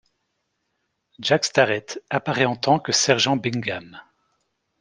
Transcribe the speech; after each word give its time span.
Jack 1.19 1.45
Starrett 1.45 2.03
apparaît 2.09 2.45
en 2.45 2.55
tant 2.55 2.79
que 2.79 2.91
Sergent 2.91 3.37
Bingham. 3.37 4.01